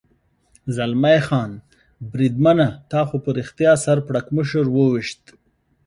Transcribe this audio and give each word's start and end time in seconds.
زلمی 0.75 1.19
خان: 1.27 1.51
بریدمنه، 2.11 2.67
تا 2.91 3.01
خو 3.07 3.17
په 3.23 3.29
رښتیا 3.37 3.73
سر 3.83 3.97
پړکمشر 4.07 4.65
و 4.69 4.77
وېشت. 4.91 5.23